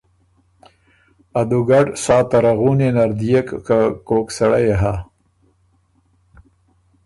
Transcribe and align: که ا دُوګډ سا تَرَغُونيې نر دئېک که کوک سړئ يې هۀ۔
که 1.33 1.39
ا 1.39 1.41
دُوګډ 1.49 1.87
سا 2.03 2.17
تَرَغُونيې 2.29 2.89
نر 2.95 3.09
دئېک 3.19 3.47
که 3.65 3.77
کوک 4.07 4.27
سړئ 4.37 4.63
يې 4.69 4.75
هۀ۔ 4.81 4.95